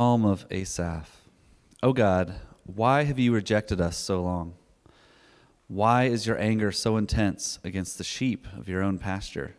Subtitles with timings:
[0.00, 1.28] Psalm of Asaph.
[1.82, 4.54] O God, why have you rejected us so long?
[5.66, 9.56] Why is your anger so intense against the sheep of your own pasture?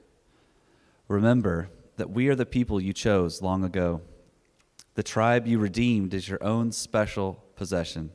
[1.10, 4.00] Remember that we are the people you chose long ago.
[4.96, 8.12] The tribe you redeemed is your own special possession.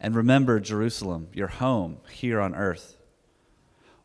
[0.00, 2.96] And remember Jerusalem, your home here on earth.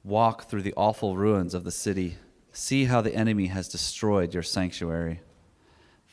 [0.04, 2.18] Walk through the awful ruins of the city.
[2.52, 5.22] See how the enemy has destroyed your sanctuary.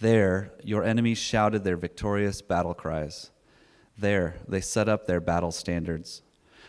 [0.01, 3.31] There, your enemies shouted their victorious battle cries.
[3.99, 6.23] There, they set up their battle standards.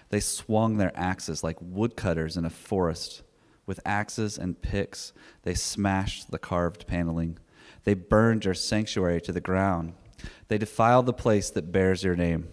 [0.10, 3.24] They swung their axes like woodcutters in a forest.
[3.66, 5.14] With axes and picks,
[5.44, 7.38] they smashed the carved paneling.
[7.86, 9.94] They burned your sanctuary to the ground.
[10.50, 12.50] They defiled the place that bears your name.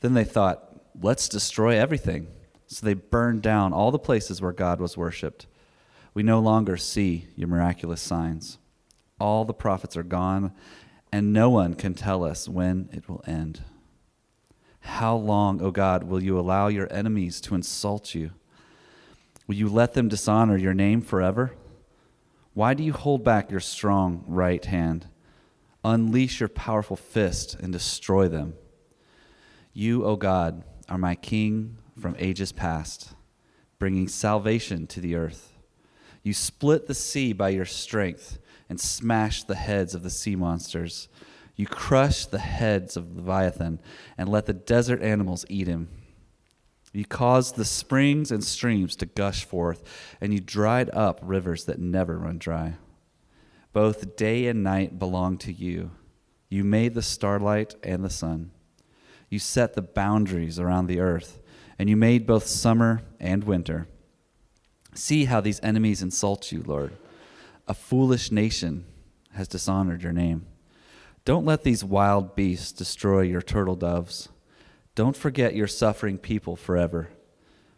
[0.00, 2.26] Then they thought, let's destroy everything.
[2.66, 5.46] So they burned down all the places where God was worshiped.
[6.12, 8.58] We no longer see your miraculous signs.
[9.18, 10.52] All the prophets are gone,
[11.10, 13.62] and no one can tell us when it will end.
[14.80, 18.30] How long, O God, will you allow your enemies to insult you?
[19.46, 21.54] Will you let them dishonor your name forever?
[22.54, 25.08] Why do you hold back your strong right hand?
[25.84, 28.54] Unleash your powerful fist and destroy them.
[29.72, 33.14] You, O God, are my king from ages past,
[33.78, 35.52] bringing salvation to the earth.
[36.22, 41.08] You split the sea by your strength and smash the heads of the sea monsters.
[41.54, 43.80] You crush the heads of Leviathan
[44.18, 45.88] and let the desert animals eat him.
[46.92, 49.82] You caused the springs and streams to gush forth,
[50.20, 52.74] and you dried up rivers that never run dry.
[53.74, 55.90] Both day and night belong to you.
[56.48, 58.50] You made the starlight and the sun.
[59.28, 61.38] You set the boundaries around the earth,
[61.78, 63.88] and you made both summer and winter.
[64.94, 66.96] See how these enemies insult you, Lord.
[67.68, 68.84] A foolish nation
[69.32, 70.46] has dishonored your name.
[71.24, 74.28] Don't let these wild beasts destroy your turtle doves.
[74.94, 77.08] Don't forget your suffering people forever.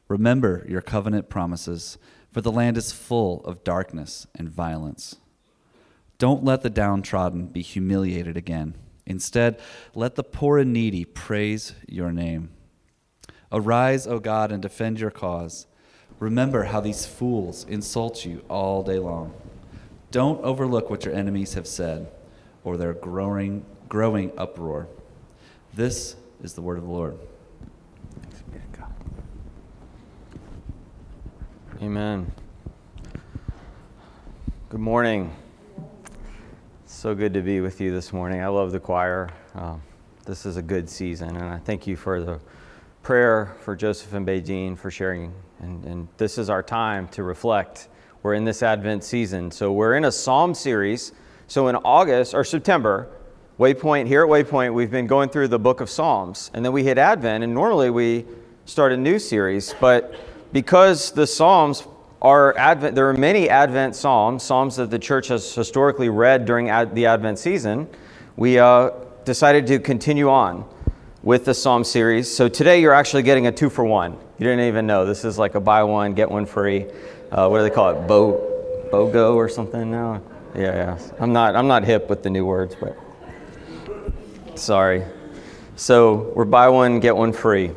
[0.06, 1.96] Remember your covenant promises,
[2.30, 5.16] for the land is full of darkness and violence.
[6.18, 8.74] Don't let the downtrodden be humiliated again.
[9.06, 9.58] Instead,
[9.94, 12.50] let the poor and needy praise your name.
[13.50, 15.66] Arise, O God, and defend your cause.
[16.18, 19.32] Remember how these fools insult you all day long.
[20.10, 22.10] Don't overlook what your enemies have said
[22.64, 24.88] or their growing, growing uproar.
[25.74, 27.18] This is the word of the Lord.
[31.80, 32.32] Amen.
[34.68, 35.32] Good morning.
[36.86, 38.40] So good to be with you this morning.
[38.40, 39.30] I love the choir.
[39.54, 39.80] Um,
[40.24, 42.40] this is a good season, and I thank you for the
[43.02, 45.32] prayer for Joseph and Beijing for sharing.
[45.60, 47.88] And, and this is our time to reflect
[48.22, 49.50] we're in this Advent season.
[49.50, 51.12] So we're in a Psalm series.
[51.46, 53.08] So in August or September,
[53.58, 56.50] Waypoint, here at Waypoint, we've been going through the book of Psalms.
[56.52, 58.26] And then we hit Advent, and normally we
[58.64, 59.74] start a new series.
[59.80, 60.14] But
[60.52, 61.86] because the Psalms
[62.20, 66.66] are Advent, there are many Advent Psalms, Psalms that the church has historically read during
[66.66, 67.88] the Advent season,
[68.36, 68.90] we uh,
[69.24, 70.64] decided to continue on
[71.22, 72.32] with the Psalm series.
[72.32, 74.12] So today you're actually getting a two for one.
[74.12, 75.04] You didn't even know.
[75.04, 76.86] This is like a buy one, get one free
[77.30, 78.06] uh, what do they call it?
[78.06, 80.22] Bo, BOGO or something now?
[80.54, 80.98] Yeah, yeah.
[81.20, 82.96] I'm not, I'm not hip with the new words, but
[84.54, 85.04] sorry.
[85.76, 87.72] So we're buy one, get one free.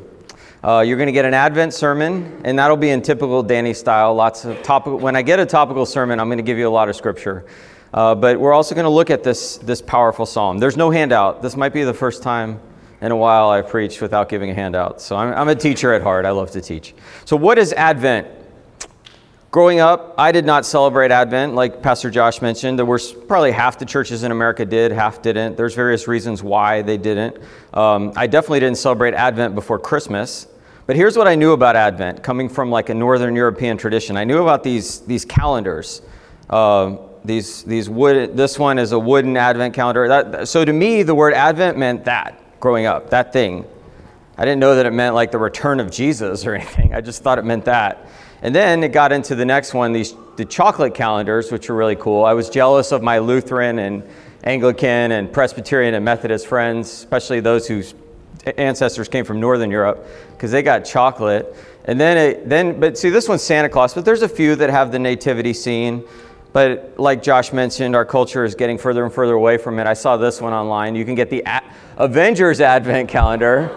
[0.64, 4.14] Uh, you're going to get an Advent sermon, and that'll be in typical Danny style.
[4.14, 5.00] Lots of topical.
[5.00, 7.46] When I get a topical sermon, I'm going to give you a lot of scripture.
[7.94, 10.60] Uh, but we're also going to look at this this powerful psalm.
[10.60, 11.42] There's no handout.
[11.42, 12.60] This might be the first time
[13.02, 15.02] in a while I've preached without giving a handout.
[15.02, 16.26] So I'm, I'm a teacher at heart.
[16.26, 16.94] I love to teach.
[17.26, 18.28] So what is Advent?
[19.52, 22.80] Growing up, I did not celebrate Advent, like Pastor Josh mentioned.
[22.80, 25.58] There were probably half the churches in America did, half didn't.
[25.58, 27.38] There's various reasons why they didn't.
[27.74, 30.48] Um, I definitely didn't celebrate Advent before Christmas.
[30.88, 34.16] But here's what I knew about Advent, coming from like a Northern European tradition.
[34.16, 36.02] I knew about these these calendars.
[36.50, 36.96] Uh,
[37.26, 38.38] these these wood.
[38.38, 40.08] This one is a wooden Advent calendar.
[40.08, 42.42] That, so to me, the word Advent meant that.
[42.62, 43.66] Growing up, that thing.
[44.38, 46.94] I didn't know that it meant like the return of Jesus or anything.
[46.94, 48.08] I just thought it meant that.
[48.42, 51.96] And then it got into the next one, these the chocolate calendars, which are really
[51.96, 52.26] cool.
[52.26, 54.04] I was jealous of my Lutheran and
[54.44, 57.94] Anglican and Presbyterian and Methodist friends, especially those whose
[58.58, 61.56] ancestors came from Northern Europe, because they got chocolate.
[61.86, 64.70] And then, it, then, but see, this one's Santa Claus, but there's a few that
[64.70, 66.04] have the nativity scene.
[66.54, 69.88] But like Josh mentioned, our culture is getting further and further away from it.
[69.88, 70.96] I saw this one online.
[70.96, 71.64] You can get the A-
[71.98, 73.70] Avengers Advent calendar,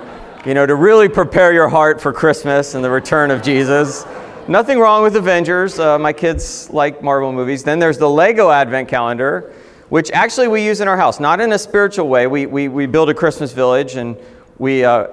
[0.47, 4.05] you know, to really prepare your heart for Christmas and the return of Jesus.
[4.47, 5.79] Nothing wrong with Avengers.
[5.79, 7.65] Uh, my kids like Marvel movies.
[7.65, 9.55] Then there's the Lego Advent Calendar,
[9.89, 12.27] which actually we use in our house, not in a spiritual way.
[12.27, 14.19] We, we, we build a Christmas village and
[14.59, 15.07] we, uh,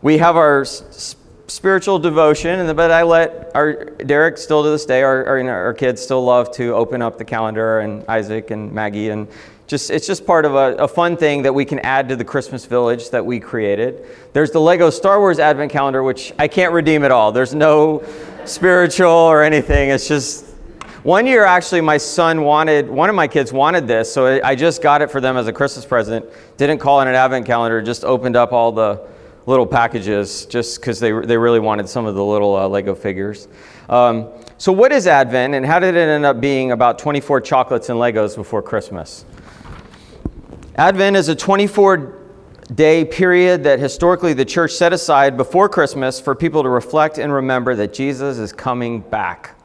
[0.00, 1.14] we have our s-
[1.46, 5.74] spiritual devotion, and but I let our Derek still to this day, our, our, our
[5.74, 9.28] kids still love to open up the calendar, and Isaac and Maggie, and
[9.66, 12.24] just it's just part of a, a fun thing that we can add to the
[12.24, 14.06] Christmas village that we created.
[14.32, 17.30] There's the Lego Star Wars Advent calendar, which I can't redeem at all.
[17.30, 18.02] There's no
[18.48, 19.90] spiritual or anything.
[19.90, 20.46] It's just
[21.02, 24.82] one year, actually, my son wanted, one of my kids wanted this, so I just
[24.82, 26.26] got it for them as a Christmas present.
[26.58, 29.08] Didn't call it an advent calendar, just opened up all the
[29.46, 33.48] little packages just because they, they really wanted some of the little uh, Lego figures.
[33.88, 34.28] Um,
[34.58, 37.98] so, what is Advent, and how did it end up being about 24 chocolates and
[37.98, 39.24] Legos before Christmas?
[40.76, 42.19] Advent is a 24
[42.74, 47.32] day period that historically the church set aside before Christmas for people to reflect and
[47.32, 49.56] remember that Jesus is coming back.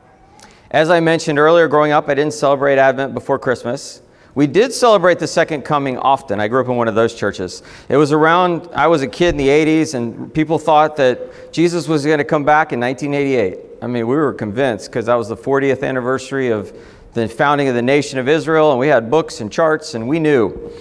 [0.72, 4.02] As I mentioned earlier, growing up, I didn't celebrate Advent before Christmas.
[4.34, 6.42] We did celebrate the second coming often.
[6.42, 7.63] I grew up in one of those churches.
[7.88, 11.88] It was around, I was a kid in the 80s, and people thought that Jesus
[11.88, 13.78] was going to come back in 1988.
[13.81, 16.78] I mean, we were convinced because that was the 40th anniversary of
[17.13, 20.19] the founding of the nation of Israel, and we had books and charts, and we
[20.19, 20.72] knew.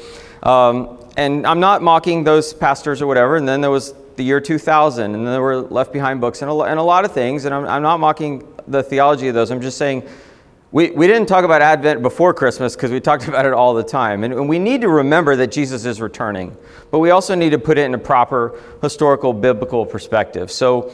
[0.42, 3.36] Um, and I'm not mocking those pastors or whatever.
[3.36, 6.50] And then there was the year 2000, and then there were left behind books and
[6.50, 7.44] a, and a lot of things.
[7.44, 9.50] And I'm, I'm not mocking the theology of those.
[9.50, 10.08] I'm just saying
[10.74, 13.84] we, we didn't talk about Advent before Christmas because we talked about it all the
[13.84, 14.24] time.
[14.24, 16.56] And, and, we need to remember that Jesus is returning.
[16.90, 20.50] But we also need to put it in a proper historical, biblical perspective.
[20.50, 20.92] So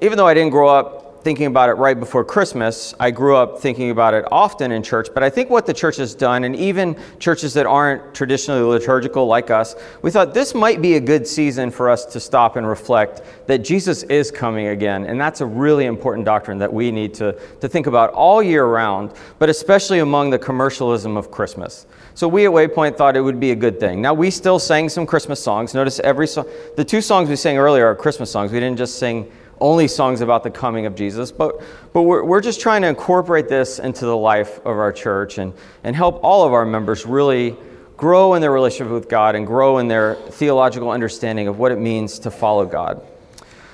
[0.00, 2.94] even though I didn't grow up thinking about it right before Christmas.
[2.98, 5.96] I grew up thinking about it often in church, but I think what the church
[5.96, 10.80] has done, and even churches that aren't traditionally liturgical like us, we thought this might
[10.80, 15.04] be a good season for us to stop and reflect that Jesus is coming again.
[15.04, 18.64] And that's a really important doctrine that we need to, to think about all year
[18.64, 21.84] round, but especially among the commercialism of Christmas.
[22.14, 24.00] So we at Waypoint thought it would be a good thing.
[24.00, 25.74] Now we still sang some Christmas songs.
[25.74, 26.46] Notice every song,
[26.78, 28.50] the two songs we sang earlier are Christmas songs.
[28.50, 31.60] We didn't just sing only songs about the coming of Jesus, but,
[31.92, 35.52] but we're, we're just trying to incorporate this into the life of our church and,
[35.84, 37.56] and help all of our members really
[37.96, 41.78] grow in their relationship with God and grow in their theological understanding of what it
[41.78, 43.04] means to follow God.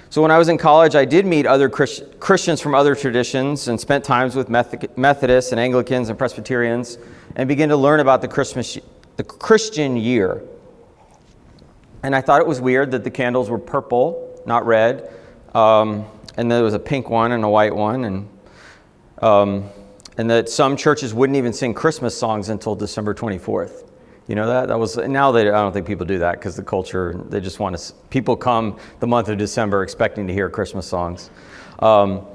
[0.08, 3.66] So, when I was in college, I did meet other Christ- Christians from other traditions
[3.66, 6.98] and spent times with Methodists and Anglicans and Presbyterians
[7.34, 8.78] and began to learn about the, Christmas,
[9.16, 10.42] the Christian year.
[12.04, 15.10] And I thought it was weird that the candles were purple, not red
[15.54, 16.06] um,
[16.36, 18.28] and there was a pink one and a white one, and
[19.18, 19.68] um,
[20.18, 23.88] and that some churches wouldn't even sing Christmas songs until December 24th.
[24.26, 26.62] You know that that was now they I don't think people do that because the
[26.62, 30.86] culture they just want to people come the month of December expecting to hear Christmas
[30.86, 31.30] songs,
[31.80, 32.26] um,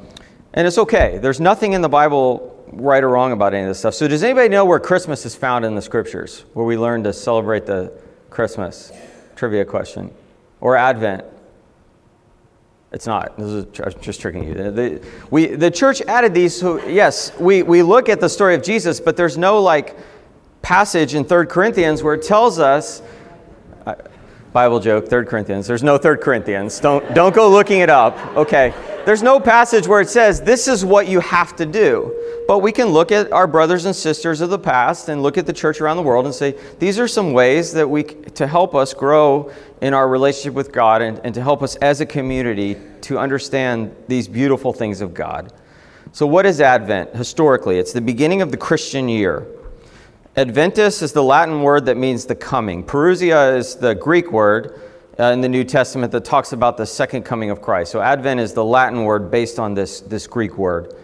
[0.54, 1.18] and it's okay.
[1.18, 3.95] There's nothing in the Bible right or wrong about any of this stuff.
[3.95, 7.13] So does anybody know where Christmas is found in the scriptures, where we learn to
[7.13, 7.92] celebrate the
[8.30, 8.92] Christmas?
[9.36, 10.13] Trivia question,
[10.62, 11.25] or Advent?
[12.91, 13.38] It's not.
[13.38, 14.53] This is just tricking you.
[14.53, 16.59] The, we, the church added these.
[16.59, 19.95] So yes, we, we look at the story of Jesus, but there's no like
[20.62, 23.01] passage in Third Corinthians where it tells us.
[23.86, 23.95] Uh,
[24.51, 25.68] Bible joke, Third Corinthians.
[25.68, 26.80] There's no Third Corinthians.
[26.80, 28.18] Don't don't go looking it up.
[28.36, 28.74] Okay.
[29.10, 32.44] There's no passage where it says this is what you have to do.
[32.48, 35.48] But we can look at our brothers and sisters of the past and look at
[35.48, 38.76] the church around the world and say these are some ways that we to help
[38.76, 39.52] us grow
[39.82, 43.96] in our relationship with God and, and to help us as a community to understand
[44.08, 45.54] these beautiful things of God.
[46.12, 47.80] So, what is Advent historically?
[47.80, 49.48] It's the beginning of the Christian year.
[50.36, 52.84] Adventus is the Latin word that means the coming.
[52.84, 54.80] Parousia is the Greek word
[55.20, 57.92] uh, in the New Testament that talks about the second coming of Christ.
[57.92, 60.96] So, Advent is the Latin word based on this, this Greek word.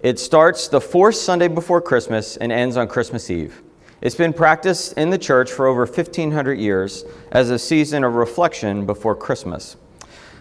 [0.00, 3.62] It starts the fourth Sunday before Christmas and ends on Christmas Eve.
[4.00, 8.86] It's been practiced in the church for over 1,500 years as a season of reflection
[8.86, 9.76] before Christmas.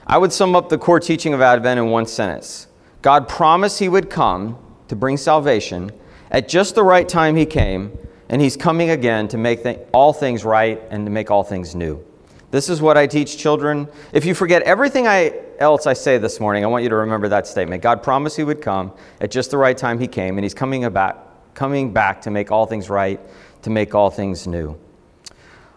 [0.06, 2.68] I would sum up the core teaching of Advent in one sentence
[3.02, 4.60] God promised He would come
[4.90, 5.92] to bring salvation.
[6.30, 7.98] At just the right time, He came,
[8.30, 11.74] and He's coming again to make th- all things right and to make all things
[11.74, 12.06] new.
[12.50, 13.90] This is what I teach children.
[14.14, 17.28] If you forget everything I, else I say this morning, I want you to remember
[17.28, 17.82] that statement.
[17.82, 18.94] God promised He would come.
[19.20, 21.18] At just the right time, He came, and He's coming back,
[21.54, 23.20] coming back to make all things right
[23.64, 24.78] to make all things new.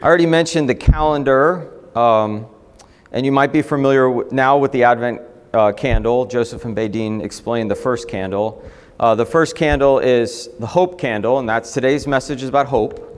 [0.00, 2.46] I already mentioned the calendar, um,
[3.10, 5.20] and you might be familiar now with the Advent
[5.52, 6.24] uh, candle.
[6.24, 8.64] Joseph and Badine explained the first candle.
[9.00, 13.09] Uh, the first candle is the hope candle, and that's today's message is about hope.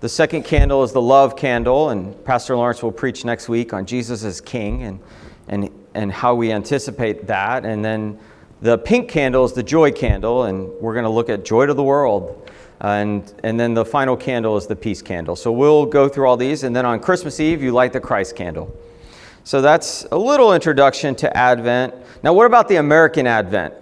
[0.00, 3.84] The second candle is the love candle, and Pastor Lawrence will preach next week on
[3.84, 5.00] Jesus as King and,
[5.48, 7.66] and, and how we anticipate that.
[7.66, 8.18] And then
[8.62, 11.74] the pink candle is the joy candle, and we're going to look at joy to
[11.74, 15.36] the world And, and then the final candle is the peace candle.
[15.36, 16.64] So we'll go through all these.
[16.64, 18.74] And then on Christmas Eve, you light the Christ candle.
[19.44, 21.94] So that's a little introduction to Advent.
[22.22, 23.74] Now, what about the American Advent?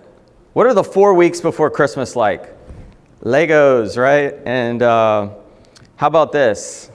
[0.52, 2.56] What are the four weeks before Christmas like?
[3.22, 4.34] Legos, right?
[4.44, 5.30] And uh,
[5.98, 6.92] how about this?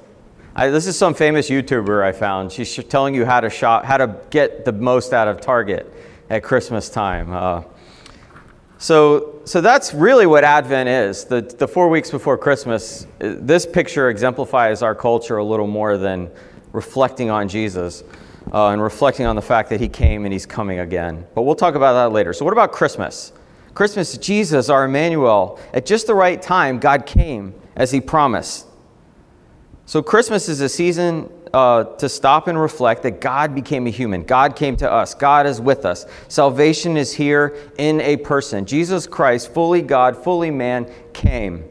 [0.55, 2.53] I, this is some famous YouTuber I found.
[2.53, 5.93] She's telling you how to shop, how to get the most out of Target
[6.29, 7.33] at Christmas time.
[7.33, 7.63] Uh,
[8.77, 11.25] so, so that's really what Advent is.
[11.25, 15.97] The, the four weeks before Christmas, uh, this picture exemplifies our culture a little more
[15.97, 16.31] than
[16.71, 18.05] reflecting on Jesus
[18.53, 21.27] uh, and reflecting on the fact that he came and he's coming again.
[21.35, 22.31] But we'll talk about that later.
[22.31, 23.33] So, what about Christmas?
[23.73, 28.67] Christmas, Jesus, our Emmanuel, at just the right time, God came as he promised.
[29.85, 34.23] So, Christmas is a season uh, to stop and reflect that God became a human.
[34.23, 35.13] God came to us.
[35.13, 36.05] God is with us.
[36.29, 38.65] Salvation is here in a person.
[38.65, 41.65] Jesus Christ, fully God, fully man, came.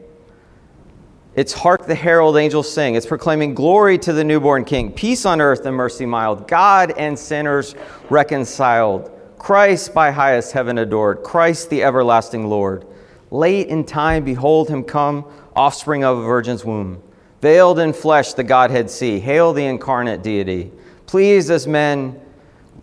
[1.35, 2.93] It's hark the herald angels sing.
[2.93, 7.17] It's proclaiming glory to the newborn king, peace on earth and mercy mild, God and
[7.17, 7.73] sinners
[8.11, 12.85] reconciled, Christ by highest heaven adored, Christ the everlasting Lord.
[13.31, 17.01] Late in time, behold him come, offspring of a virgin's womb.
[17.43, 19.19] Veiled in flesh, the Godhead see.
[19.19, 20.71] Hail the incarnate deity.
[21.07, 22.17] Please as men,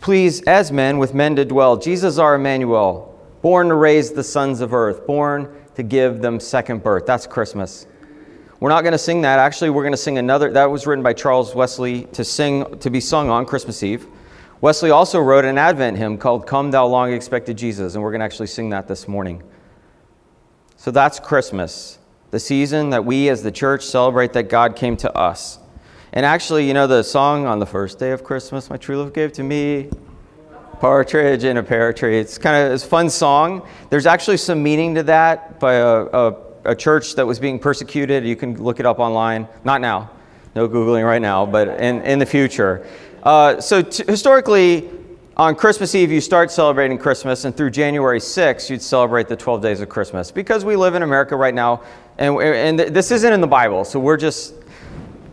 [0.01, 1.79] please as men with men to dwell.
[1.79, 6.83] Jesus our Emmanuel, born to raise the sons of earth, born to give them second
[6.83, 7.07] birth.
[7.07, 7.87] That's Christmas.
[8.61, 9.39] We're not going to sing that.
[9.39, 10.53] Actually, we're going to sing another.
[10.53, 14.07] That was written by Charles Wesley to sing to be sung on Christmas Eve.
[14.61, 18.21] Wesley also wrote an Advent hymn called "Come Thou Long Expected Jesus," and we're going
[18.21, 19.43] to actually sing that this morning.
[20.77, 21.97] So that's Christmas
[22.31, 25.59] the season that we as the church celebrate that God came to us.
[26.13, 29.13] And actually, you know, the song on the first day of Christmas, my true love
[29.13, 29.91] gave to me,
[30.81, 32.19] partridge in a pear tree.
[32.19, 33.67] It's kind of it's a fun song.
[33.91, 38.25] There's actually some meaning to that by a, a, a church that was being persecuted.
[38.25, 39.47] You can look it up online.
[39.65, 40.11] Not now,
[40.55, 42.87] no Googling right now, but in, in the future.
[43.23, 44.91] Uh, so t- historically,
[45.41, 49.63] on Christmas Eve, you start celebrating Christmas, and through January 6th, you'd celebrate the 12
[49.63, 50.31] days of Christmas.
[50.31, 51.81] Because we live in America right now,
[52.19, 54.53] and, and this isn't in the Bible, so we're just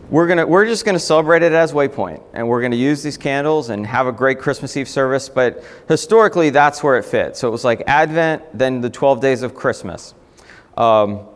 [0.08, 3.68] we're gonna we're just gonna celebrate it as Waypoint, and we're gonna use these candles
[3.68, 5.28] and have a great Christmas Eve service.
[5.28, 7.38] But historically, that's where it fits.
[7.38, 10.14] So it was like Advent, then the 12 days of Christmas.
[10.78, 11.26] Um,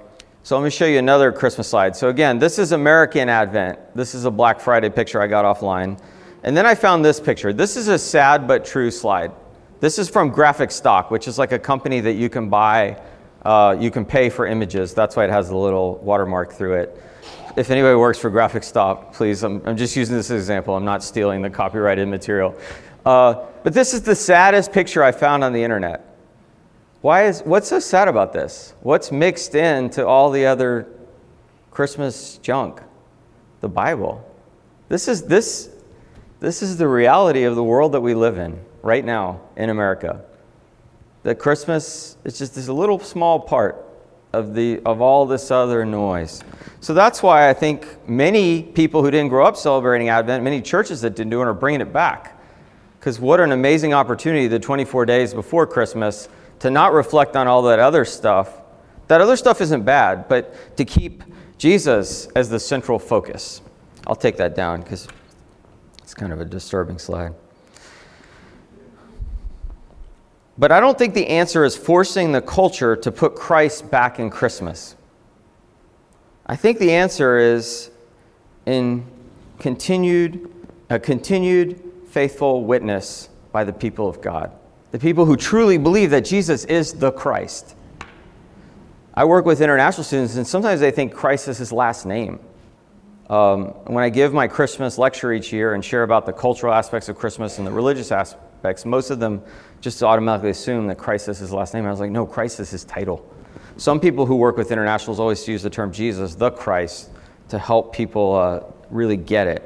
[0.45, 1.95] so let me show you another Christmas slide.
[1.95, 3.95] So again, this is American Advent.
[3.95, 6.00] This is a Black Friday picture I got offline.
[6.44, 7.52] And then I found this picture.
[7.52, 9.32] This is a sad but true slide.
[9.80, 13.00] This is from Graphic Stock, which is like a company that you can buy,
[13.44, 14.94] uh, you can pay for images.
[14.94, 17.02] That's why it has a little watermark through it.
[17.56, 20.75] If anybody works for Graphic Stock, please, I'm, I'm just using this as an example.
[20.75, 22.56] I'm not stealing the copyrighted material.
[23.04, 26.16] Uh, but this is the saddest picture I found on the internet.
[27.02, 28.75] Why is, what's so sad about this?
[28.80, 30.87] What's mixed into all the other
[31.70, 32.80] Christmas junk?
[33.61, 34.25] The Bible.
[34.88, 35.72] This is, this
[36.42, 40.25] this is the reality of the world that we live in right now in America.
[41.22, 43.87] That Christmas is just this little small part
[44.32, 46.42] of, the, of all this other noise.
[46.80, 51.00] So that's why I think many people who didn't grow up celebrating Advent, many churches
[51.02, 52.37] that didn't do it, are bringing it back.
[52.99, 57.62] Because what an amazing opportunity the 24 days before Christmas to not reflect on all
[57.62, 58.61] that other stuff.
[59.06, 61.22] That other stuff isn't bad, but to keep
[61.56, 63.61] Jesus as the central focus.
[64.08, 65.06] I'll take that down because
[66.12, 67.33] it's kind of a disturbing slide.
[70.59, 74.28] But I don't think the answer is forcing the culture to put Christ back in
[74.28, 74.95] Christmas.
[76.45, 77.90] I think the answer is
[78.66, 79.07] in
[79.59, 80.52] continued,
[80.90, 84.52] a continued faithful witness by the people of God,
[84.90, 87.75] the people who truly believe that Jesus is the Christ.
[89.14, 92.38] I work with international students, and sometimes they think Christ is his last name.
[93.32, 97.08] Um, when I give my Christmas lecture each year and share about the cultural aspects
[97.08, 99.42] of Christmas and the religious aspects, most of them
[99.80, 101.86] just automatically assume that Christ is his last name.
[101.86, 103.26] I was like, no, Christ is his title.
[103.78, 107.08] Some people who work with internationals always use the term Jesus, the Christ,
[107.48, 109.62] to help people uh, really get it.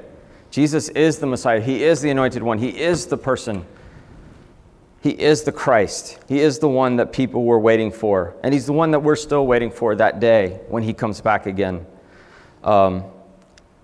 [0.53, 1.61] Jesus is the Messiah.
[1.61, 2.59] He is the anointed one.
[2.59, 3.67] He is the person.
[5.03, 6.21] He is the Christ.
[6.29, 8.37] He is the one that people were waiting for.
[8.45, 11.47] And He's the one that we're still waiting for that day when He comes back
[11.47, 11.85] again.
[12.63, 13.03] Um,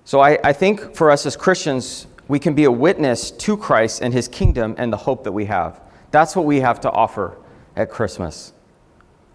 [0.04, 4.02] so I, I think for us as Christians, we can be a witness to Christ
[4.02, 5.80] and his kingdom and the hope that we have.
[6.10, 7.38] That's what we have to offer
[7.76, 8.52] at Christmas.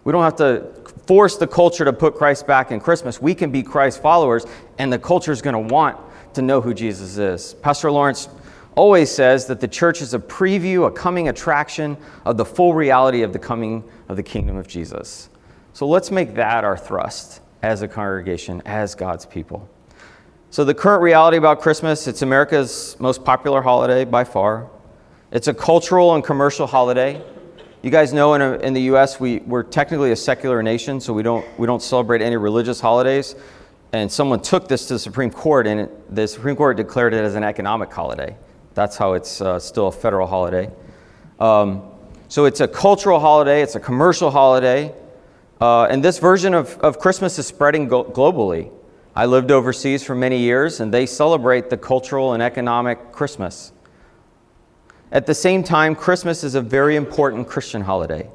[0.03, 0.71] We don't have to
[1.05, 3.21] force the culture to put Christ back in Christmas.
[3.21, 4.45] We can be Christ followers,
[4.77, 5.97] and the culture is going to want
[6.33, 7.55] to know who Jesus is.
[7.55, 8.29] Pastor Lawrence
[8.75, 13.23] always says that the church is a preview, a coming attraction of the full reality
[13.23, 15.29] of the coming of the kingdom of Jesus.
[15.73, 19.67] So let's make that our thrust as a congregation, as God's people.
[20.57, 24.67] So, the current reality about Christmas, it's America's most popular holiday by far.
[25.29, 27.23] It's a cultural and commercial holiday.
[27.83, 31.13] You guys know in, a, in the U.S., we, we're technically a secular nation, so
[31.13, 33.35] we don't, we don't celebrate any religious holidays.
[33.93, 37.23] And someone took this to the Supreme Court, and it, the Supreme Court declared it
[37.23, 38.35] as an economic holiday.
[38.73, 40.71] That's how it's uh, still a federal holiday.
[41.39, 41.83] Um,
[42.29, 44.91] so it's a cultural holiday, it's a commercial holiday.
[45.61, 48.71] Uh, and this version of, of Christmas is spreading go- globally.
[49.17, 53.71] I lived overseas for many years, and they celebrate the cultural and economic Christmas.
[55.11, 58.29] At the same time, Christmas is a very important Christian holiday.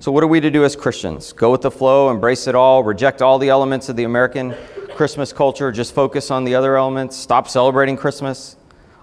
[0.00, 1.34] So, what are we to do as Christians?
[1.34, 4.54] Go with the flow, embrace it all, reject all the elements of the American
[4.94, 8.56] Christmas culture, just focus on the other elements, stop celebrating Christmas?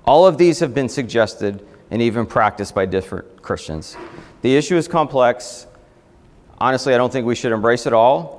[0.06, 3.96] All of these have been suggested and even practiced by different Christians.
[4.42, 5.68] The issue is complex.
[6.58, 8.39] Honestly, I don't think we should embrace it all.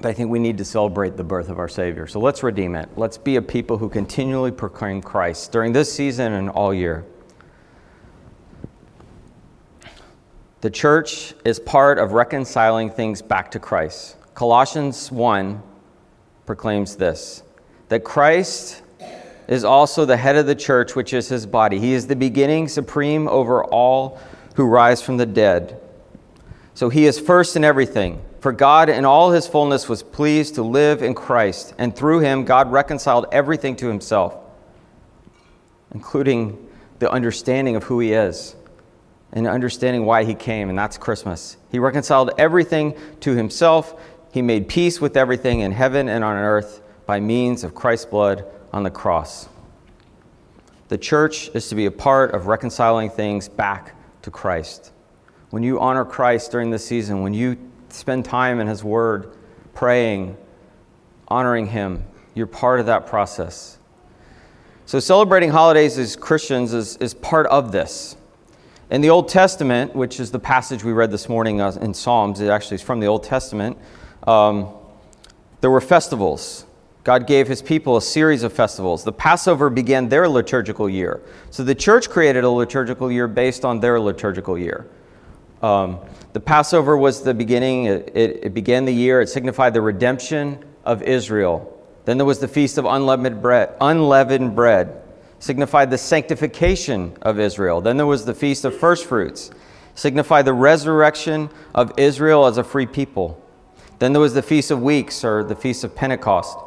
[0.00, 2.06] But I think we need to celebrate the birth of our Savior.
[2.06, 2.88] So let's redeem it.
[2.96, 7.04] Let's be a people who continually proclaim Christ during this season and all year.
[10.60, 14.16] The church is part of reconciling things back to Christ.
[14.34, 15.62] Colossians 1
[16.46, 17.42] proclaims this
[17.88, 18.82] that Christ
[19.48, 21.78] is also the head of the church, which is his body.
[21.78, 24.20] He is the beginning, supreme over all
[24.54, 25.80] who rise from the dead.
[26.74, 28.20] So he is first in everything.
[28.40, 32.44] For God in all his fullness was pleased to live in Christ, and through him
[32.44, 34.36] God reconciled everything to himself,
[35.92, 36.68] including
[37.00, 38.54] the understanding of who he is
[39.32, 41.56] and understanding why he came, and that's Christmas.
[41.70, 44.00] He reconciled everything to himself.
[44.32, 48.44] He made peace with everything in heaven and on earth by means of Christ's blood
[48.72, 49.48] on the cross.
[50.88, 54.92] The church is to be a part of reconciling things back to Christ.
[55.50, 57.58] When you honor Christ during this season, when you
[57.90, 59.32] spend time in His Word,
[59.74, 60.36] praying,
[61.28, 62.04] honoring Him,
[62.34, 63.78] you're part of that process.
[64.86, 68.16] So, celebrating holidays as Christians is, is part of this.
[68.90, 72.40] In the Old Testament, which is the passage we read this morning uh, in Psalms,
[72.40, 73.76] it actually is from the Old Testament,
[74.26, 74.68] um,
[75.60, 76.64] there were festivals.
[77.04, 79.04] God gave his people a series of festivals.
[79.04, 81.20] The Passover began their liturgical year.
[81.50, 84.86] So the church created a liturgical year based on their liturgical year.
[85.62, 85.98] Um,
[86.32, 90.64] the Passover was the beginning, it, it, it began the year, it signified the redemption
[90.84, 91.74] of Israel.
[92.04, 95.02] Then there was the Feast of Unleavened Bread, unleavened bread
[95.40, 97.80] signified the sanctification of Israel.
[97.80, 99.50] Then there was the Feast of First Fruits,
[99.94, 103.40] signified the resurrection of Israel as a free people.
[104.00, 106.58] Then there was the Feast of Weeks, or the Feast of Pentecost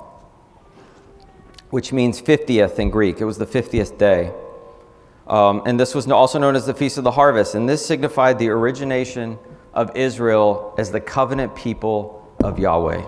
[1.72, 3.20] which means 50th in Greek.
[3.20, 4.32] It was the 50th day.
[5.28, 7.56] Um, and this was also known as the Feast of the Harvest.
[7.56, 9.38] And this signified the origination
[9.74, 13.06] of Israel as the covenant people of Yahweh.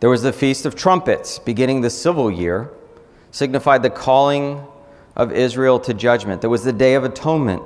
[0.00, 2.70] There was the Feast of Trumpets, beginning the civil year,
[3.30, 4.64] signified the calling
[5.16, 6.40] of Israel to judgment.
[6.40, 7.62] There was the Day of Atonement,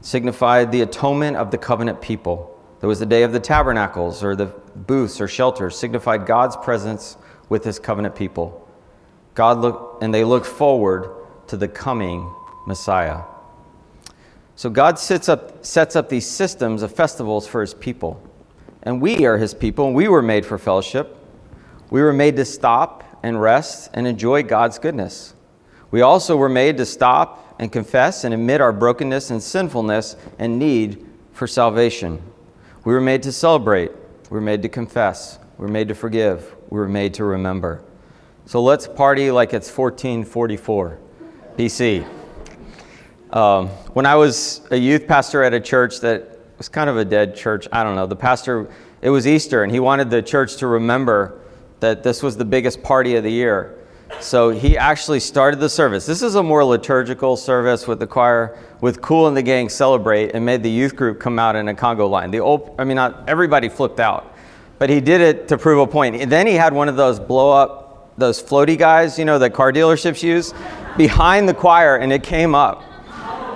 [0.00, 2.56] signified the atonement of the covenant people.
[2.80, 7.16] There was the Day of the Tabernacles, or the booths or shelters, signified God's presence
[7.48, 8.68] with his covenant people.
[9.34, 11.10] God look, and they look forward
[11.50, 12.32] to the coming
[12.66, 13.22] Messiah.
[14.56, 18.22] So God up, sets up these systems of festivals for his people.
[18.82, 21.16] And we are his people, and we were made for fellowship.
[21.90, 25.34] We were made to stop and rest and enjoy God's goodness.
[25.90, 30.58] We also were made to stop and confess and admit our brokenness and sinfulness and
[30.58, 32.22] need for salvation.
[32.84, 33.90] We were made to celebrate.
[34.30, 35.38] We were made to confess.
[35.58, 37.82] We were made to forgive we were made to remember.
[38.46, 40.98] So let's party like it's 1444
[41.56, 42.06] BC.
[43.32, 47.04] Um, when I was a youth pastor at a church that was kind of a
[47.04, 48.70] dead church, I don't know, the pastor,
[49.02, 51.40] it was Easter, and he wanted the church to remember
[51.80, 53.76] that this was the biggest party of the year.
[54.20, 56.04] So he actually started the service.
[56.04, 60.34] This is a more liturgical service with the choir, with Kool and the Gang celebrate,
[60.34, 62.30] and made the youth group come out in a Congo line.
[62.30, 64.34] The old, I mean, not everybody flipped out
[64.80, 66.16] but he did it to prove a point.
[66.16, 67.79] And then he had one of those blow up,
[68.20, 70.54] those floaty guys, you know, that car dealerships use,
[70.96, 72.84] behind the choir, and it came up.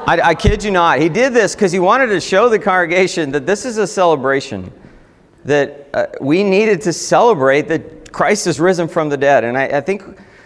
[0.07, 0.99] I, I kid you not.
[0.99, 4.73] He did this because he wanted to show the congregation that this is a celebration,
[5.45, 9.45] that uh, we needed to celebrate that Christ is risen from the dead.
[9.45, 10.03] And I, I think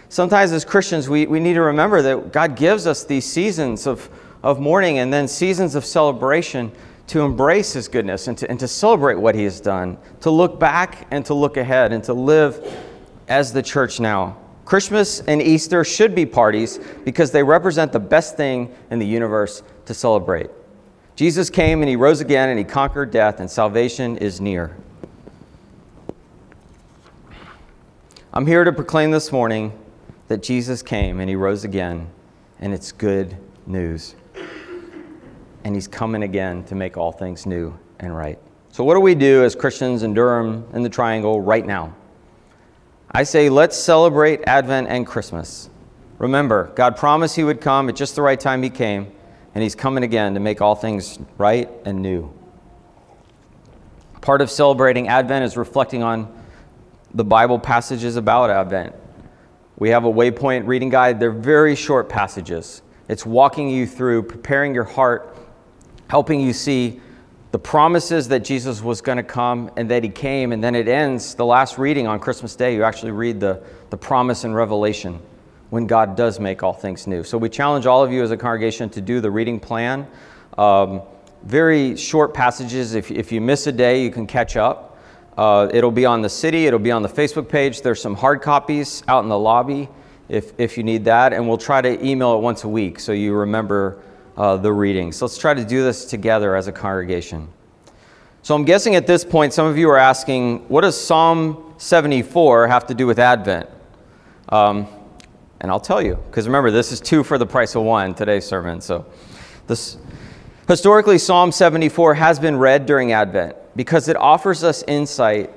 [0.07, 4.09] sometimes as Christians, we, we need to remember that God gives us these seasons of,
[4.43, 6.71] of mourning and then seasons of celebration
[7.07, 10.59] to embrace his goodness and to, and to celebrate what he has done, to look
[10.59, 12.63] back and to look ahead and to live
[13.29, 14.37] as the church now.
[14.65, 19.63] Christmas and Easter should be parties because they represent the best thing in the universe
[19.85, 20.49] to celebrate.
[21.15, 24.75] Jesus came and he rose again and he conquered death, and salvation is near.
[28.31, 29.73] I'm here to proclaim this morning
[30.27, 32.07] that Jesus came and he rose again,
[32.59, 34.15] and it's good news.
[35.63, 38.39] And he's coming again to make all things new and right.
[38.71, 41.95] So, what do we do as Christians in Durham in the Triangle right now?
[43.11, 45.69] I say, let's celebrate Advent and Christmas.
[46.19, 49.11] Remember, God promised He would come at just the right time He came,
[49.55, 52.31] and He's coming again to make all things right and new.
[54.21, 56.31] Part of celebrating Advent is reflecting on
[57.13, 58.93] the Bible passages about Advent.
[59.77, 61.19] We have a waypoint reading guide.
[61.19, 62.83] They're very short passages.
[63.07, 65.35] It's walking you through, preparing your heart,
[66.09, 67.01] helping you see
[67.51, 70.51] the promises that Jesus was going to come and that he came.
[70.51, 73.97] And then it ends, the last reading on Christmas Day, you actually read the, the
[73.97, 75.19] promise in Revelation
[75.71, 77.23] when God does make all things new.
[77.23, 80.07] So we challenge all of you as a congregation to do the reading plan.
[80.57, 81.01] Um,
[81.43, 82.93] very short passages.
[82.93, 84.97] If, if you miss a day, you can catch up.
[85.37, 87.81] Uh, it'll be on the city, it'll be on the Facebook page.
[87.81, 89.87] There's some hard copies out in the lobby
[90.27, 91.31] if, if you need that.
[91.31, 94.01] And we'll try to email it once a week so you remember
[94.39, 95.17] uh, the readings.
[95.17, 97.49] So let's try to do this together as a congregation.
[98.41, 102.67] So I'm guessing at this point, some of you are asking, what does Psalm 74
[102.67, 103.69] have to do with Advent?
[104.47, 104.87] Um,
[105.59, 108.45] and I'll tell you, because remember, this is two for the price of one, today's
[108.45, 108.79] sermon.
[108.79, 109.05] So
[109.67, 109.97] this,
[110.69, 115.51] historically, Psalm 74 has been read during Advent because it offers us insight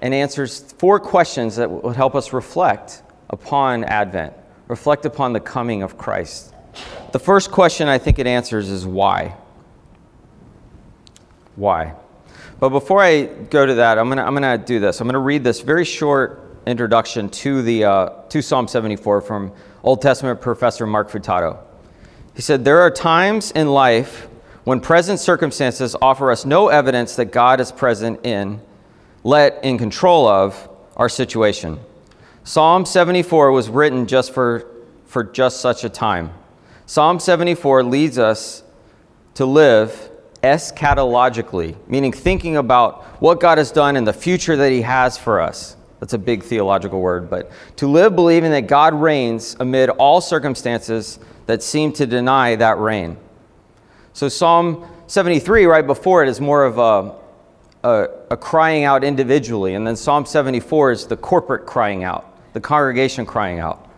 [0.00, 4.32] and answers four questions that will help us reflect upon Advent,
[4.68, 6.51] reflect upon the coming of Christ.
[7.12, 9.36] The first question I think it answers is why?
[11.56, 11.94] Why?
[12.58, 15.00] But before I go to that, I'm going to I'm gonna do this.
[15.00, 19.52] I'm going to read this very short introduction to, the, uh, to Psalm 74 from
[19.82, 21.58] Old Testament professor Mark Futato.
[22.34, 24.28] He said, There are times in life
[24.64, 28.60] when present circumstances offer us no evidence that God is present in,
[29.22, 31.78] let in control of, our situation.
[32.44, 34.66] Psalm 74 was written just for,
[35.06, 36.32] for just such a time.
[36.92, 38.62] Psalm 74 leads us
[39.32, 40.10] to live
[40.42, 45.40] eschatologically, meaning thinking about what God has done and the future that He has for
[45.40, 45.74] us.
[46.00, 51.18] That's a big theological word, but to live believing that God reigns amid all circumstances
[51.46, 53.16] that seem to deny that reign.
[54.12, 57.14] So, Psalm 73, right before it, is more of a,
[57.88, 62.60] a, a crying out individually, and then Psalm 74 is the corporate crying out, the
[62.60, 63.88] congregation crying out.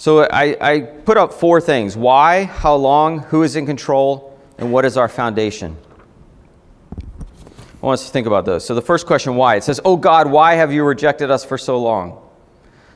[0.00, 4.72] So I, I, put up four things why, how long, who is in control, and
[4.72, 5.76] what is our foundation.
[6.96, 7.04] I
[7.82, 8.64] want us to think about those.
[8.64, 9.56] So the first question, why?
[9.56, 12.18] It says, Oh God, why have you rejected us for so long?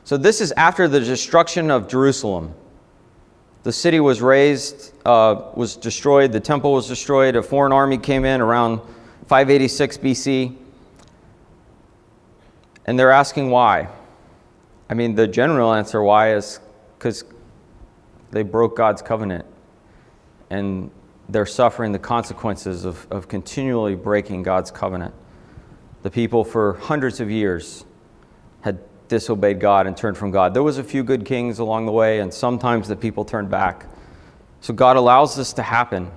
[0.04, 2.54] So this is after the destruction of Jerusalem.
[3.64, 8.24] The city was razed, uh, was destroyed, the temple was destroyed, a foreign army came
[8.24, 8.78] in around
[9.26, 10.56] 586 BC.
[12.86, 13.88] And they're asking why.
[14.88, 16.60] I mean, the general answer why is
[17.04, 17.22] because
[18.30, 19.44] they broke God's covenant
[20.48, 20.90] and
[21.28, 25.12] they're suffering the consequences of, of continually breaking God's covenant.
[26.02, 27.84] The people, for hundreds of years,
[28.62, 30.54] had disobeyed God and turned from God.
[30.54, 33.84] There was a few good kings along the way, and sometimes the people turned back.
[34.62, 36.10] So God allows this to happen.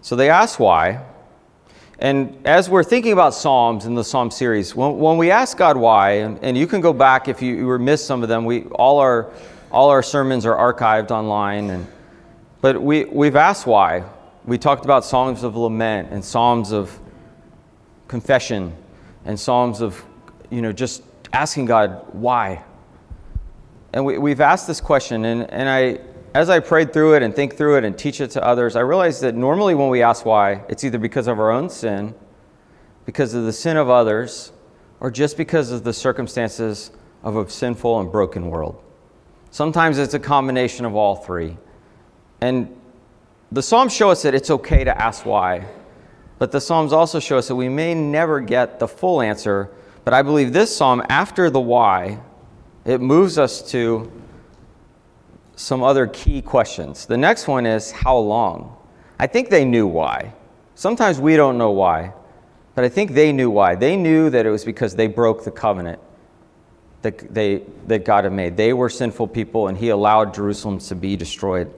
[0.00, 1.04] So they ask why.
[2.00, 5.76] And as we're thinking about Psalms in the Psalm series, when, when we ask God
[5.76, 8.64] why, and, and you can go back if you, you missed some of them, we,
[8.64, 9.30] all our
[9.72, 11.70] all our sermons are archived online.
[11.70, 11.86] And,
[12.60, 14.04] but we, we've asked why.
[14.44, 16.98] We talked about Psalms of lament and Psalms of
[18.06, 18.76] confession
[19.24, 20.04] and Psalms of,
[20.50, 22.62] you know, just asking God why.
[23.94, 26.00] And we, we've asked this question, and, and I,
[26.34, 28.80] as I prayed through it and think through it and teach it to others, I
[28.80, 32.14] realized that normally when we ask why, it's either because of our own sin,
[33.04, 34.52] because of the sin of others,
[35.00, 36.90] or just because of the circumstances
[37.22, 38.82] of a sinful and broken world.
[39.52, 41.58] Sometimes it's a combination of all three.
[42.40, 42.74] And
[43.52, 45.66] the Psalms show us that it's okay to ask why,
[46.38, 49.70] but the Psalms also show us that we may never get the full answer.
[50.06, 52.18] But I believe this Psalm, after the why,
[52.86, 54.10] it moves us to
[55.54, 57.04] some other key questions.
[57.04, 58.74] The next one is how long?
[59.18, 60.32] I think they knew why.
[60.76, 62.14] Sometimes we don't know why,
[62.74, 63.74] but I think they knew why.
[63.74, 66.00] They knew that it was because they broke the covenant
[67.02, 68.56] that, they, that God had made.
[68.56, 71.72] They were sinful people, and He allowed Jerusalem to be destroyed.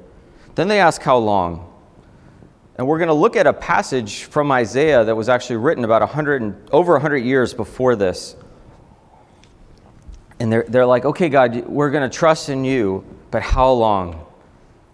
[0.54, 1.70] Then they ask how long.
[2.76, 6.02] And we're going to look at a passage from Isaiah that was actually written about
[6.02, 8.36] 100 and, over 100 years before this.
[10.40, 14.26] And they're, they're like, okay, God, we're going to trust in you, but how long?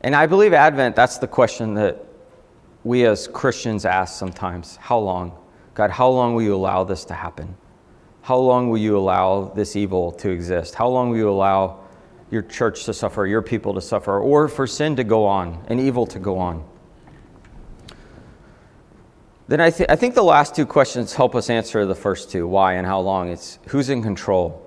[0.02, 2.04] And I believe Advent, that's the question that
[2.84, 5.36] we as Christians ask sometimes, How long?
[5.74, 7.56] God, how long will you allow this to happen?
[8.22, 10.74] How long will you allow this evil to exist?
[10.74, 11.80] How long will you allow
[12.30, 15.80] your church to suffer, your people to suffer, or for sin to go on and
[15.80, 16.64] evil to go on?
[19.48, 22.46] Then I, th- I think the last two questions help us answer the first two
[22.46, 23.30] why and how long.
[23.30, 24.64] It's who's in control.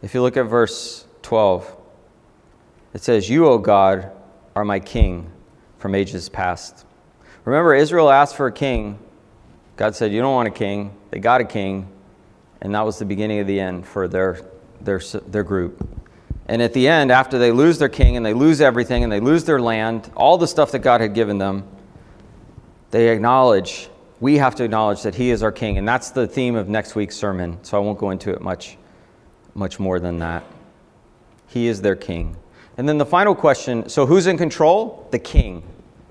[0.00, 1.76] If you look at verse 12,
[2.94, 4.12] it says, You, O God,
[4.54, 5.32] are my king
[5.78, 6.86] from ages past.
[7.44, 8.98] Remember, Israel asked for a king.
[9.76, 10.96] God said, You don't want a king.
[11.10, 11.88] They got a king.
[12.60, 14.40] And that was the beginning of the end for their,
[14.80, 15.88] their, their group.
[16.46, 19.20] And at the end, after they lose their king and they lose everything and they
[19.20, 21.64] lose their land, all the stuff that God had given them,
[22.90, 25.78] they acknowledge, we have to acknowledge that He is our king.
[25.78, 27.62] And that's the theme of next week's sermon.
[27.62, 28.76] So I won't go into it much,
[29.54, 30.44] much more than that.
[31.46, 32.36] He is their king.
[32.76, 35.06] And then the final question so who's in control?
[35.10, 35.62] The king.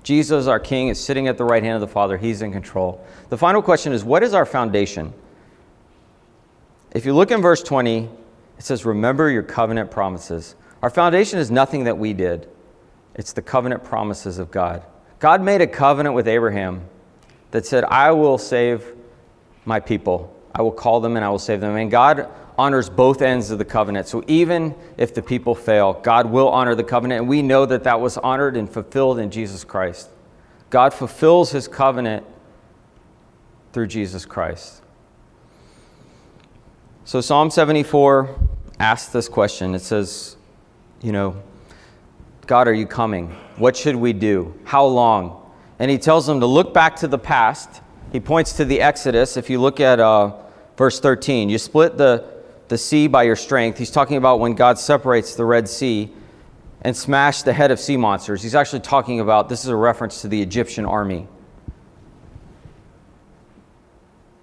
[0.02, 2.16] Jesus, our king, is sitting at the right hand of the Father.
[2.16, 3.04] He's in control.
[3.28, 5.12] The final question is what is our foundation?
[6.92, 8.08] If you look in verse 20,
[8.58, 10.56] it says, Remember your covenant promises.
[10.82, 12.48] Our foundation is nothing that we did,
[13.14, 14.84] it's the covenant promises of God.
[15.18, 16.82] God made a covenant with Abraham
[17.50, 18.94] that said, I will save
[19.64, 20.34] my people.
[20.54, 21.76] I will call them and I will save them.
[21.76, 24.08] And God honors both ends of the covenant.
[24.08, 27.20] So even if the people fail, God will honor the covenant.
[27.20, 30.08] And we know that that was honored and fulfilled in Jesus Christ.
[30.70, 32.24] God fulfills his covenant
[33.72, 34.82] through Jesus Christ.
[37.10, 38.38] So Psalm 74
[38.78, 39.74] asks this question.
[39.74, 40.36] It says,
[41.02, 41.42] you know,
[42.46, 43.30] God, are you coming?
[43.56, 44.54] What should we do?
[44.62, 45.50] How long?
[45.80, 47.82] And he tells them to look back to the past.
[48.12, 49.36] He points to the Exodus.
[49.36, 50.36] If you look at uh,
[50.76, 52.32] verse 13, you split the,
[52.68, 53.76] the sea by your strength.
[53.76, 56.12] He's talking about when God separates the Red Sea
[56.82, 58.40] and smashed the head of sea monsters.
[58.40, 61.26] He's actually talking about this is a reference to the Egyptian army.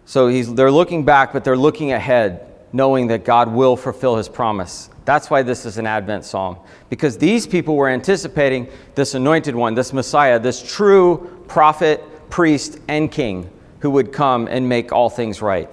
[0.04, 4.30] So he's, they're looking back, but they're looking ahead knowing that God will fulfill his
[4.30, 4.90] promise.
[5.06, 6.58] That's why this is an Advent psalm,
[6.90, 13.12] because these people were anticipating this anointed one, this Messiah, this true prophet, priest, and
[13.12, 13.50] king
[13.80, 15.70] who would come and make all things right.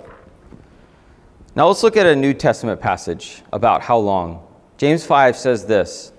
[1.57, 4.47] Now let's look at a New Testament passage about how long.
[4.77, 6.13] James 5 says this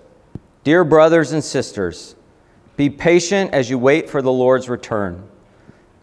[0.63, 2.15] Dear brothers and sisters,
[2.77, 5.27] be patient as you wait for the Lord's return.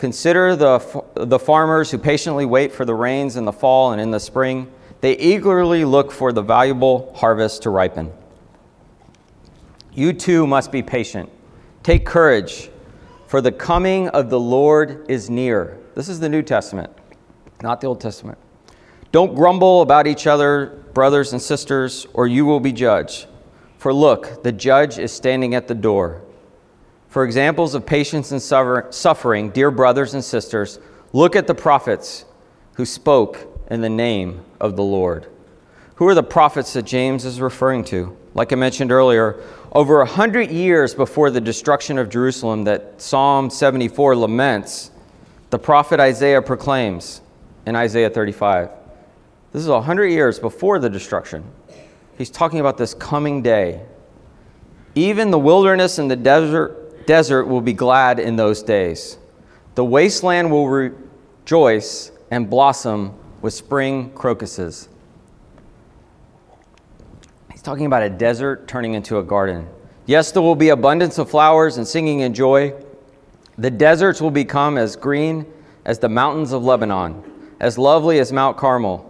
[0.02, 4.10] Consider the, the farmers who patiently wait for the rains in the fall and in
[4.10, 4.68] the spring.
[5.00, 8.12] They eagerly look for the valuable harvest to ripen.
[9.92, 11.30] You too must be patient.
[11.84, 12.68] Take courage,
[13.28, 15.78] for the coming of the Lord is near.
[15.94, 16.90] This is the New Testament,
[17.62, 18.38] not the Old Testament.
[19.12, 23.28] Don't grumble about each other, brothers and sisters, or you will be judged.
[23.78, 26.22] For look, the judge is standing at the door.
[27.12, 30.78] For examples of patience and suffering, dear brothers and sisters,
[31.12, 32.24] look at the prophets
[32.76, 35.26] who spoke in the name of the Lord.
[35.96, 38.16] Who are the prophets that James is referring to?
[38.32, 43.50] Like I mentioned earlier, over a hundred years before the destruction of Jerusalem that Psalm
[43.50, 44.90] 74 laments,
[45.50, 47.20] the prophet Isaiah proclaims
[47.66, 48.70] in Isaiah 35.
[49.52, 51.44] This is a hundred years before the destruction.
[52.16, 53.82] He's talking about this coming day.
[54.94, 59.18] Even the wilderness and the desert desert will be glad in those days.
[59.74, 64.88] The wasteland will rejoice and blossom with spring crocuses.
[67.50, 69.68] He's talking about a desert turning into a garden.
[70.06, 72.74] Yes, there will be abundance of flowers and singing and joy.
[73.58, 75.46] The deserts will become as green
[75.84, 77.22] as the mountains of Lebanon,
[77.60, 79.08] as lovely as Mount Carmel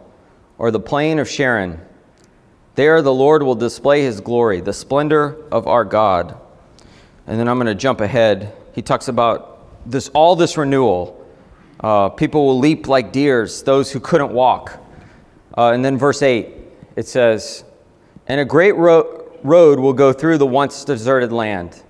[0.59, 1.81] or the plain of Sharon.
[2.75, 6.39] There the Lord will display his glory, the splendor of our God.
[7.27, 8.53] And then I'm going to jump ahead.
[8.75, 11.19] He talks about this, all this renewal.
[11.81, 14.79] Uh, people will leap like deers, those who couldn't walk.
[15.57, 16.49] Uh, and then verse 8,
[16.97, 17.65] it says,
[18.27, 21.83] And a great ro- road will go through the once deserted land.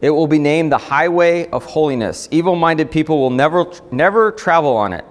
[0.00, 2.28] It will be named the highway of holiness.
[2.30, 5.04] Evil minded people will never, never travel on it.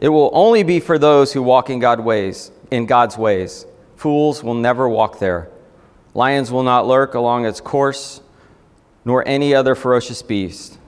[0.00, 3.66] It will only be for those who walk in, God ways, in God's ways.
[3.96, 5.50] Fools will never walk there.
[6.14, 8.20] Lions will not lurk along its course
[9.04, 10.78] nor any other ferocious beast.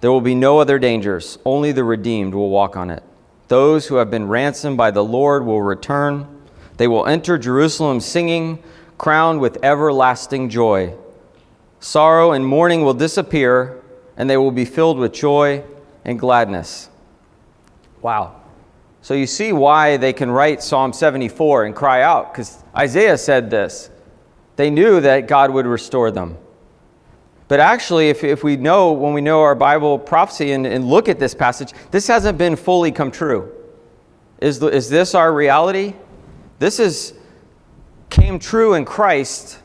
[0.00, 3.02] There will be no other dangers, only the redeemed will walk on it.
[3.48, 6.26] Those who have been ransomed by the Lord will return.
[6.76, 8.62] They will enter Jerusalem singing,
[8.98, 10.94] crowned with everlasting joy.
[11.80, 13.82] Sorrow and mourning will disappear,
[14.16, 15.62] and they will be filled with joy
[16.04, 16.90] and gladness.
[18.02, 18.40] Wow.
[19.02, 23.50] So you see why they can write Psalm 74 and cry out, because Isaiah said
[23.50, 23.90] this.
[24.56, 26.38] They knew that God would restore them.
[27.48, 31.08] But actually, if, if we know, when we know our Bible prophecy and, and look
[31.08, 33.52] at this passage, this hasn't been fully come true.
[34.40, 35.94] Is, the, is this our reality?
[36.58, 37.14] This is
[38.10, 39.58] came true in Christ,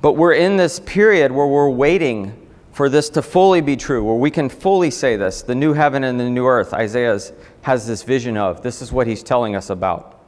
[0.00, 2.36] but we're in this period where we're waiting
[2.72, 6.04] for this to fully be true, where we can fully say this the new heaven
[6.04, 7.18] and the new earth, Isaiah
[7.62, 8.62] has this vision of.
[8.62, 10.18] This is what he's telling us about.